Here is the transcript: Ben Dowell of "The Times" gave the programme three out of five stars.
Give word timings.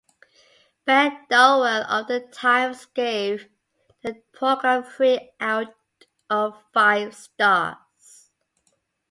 Ben 0.85 1.27
Dowell 1.29 1.83
of 1.83 2.07
"The 2.07 2.21
Times" 2.21 2.85
gave 2.85 3.47
the 4.01 4.15
programme 4.33 4.83
three 4.83 5.29
out 5.39 5.75
of 6.27 6.55
five 6.73 7.13
stars. 7.13 8.31